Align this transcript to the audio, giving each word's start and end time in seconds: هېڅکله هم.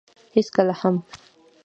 هېڅکله 0.37 0.73
هم. 0.81 0.95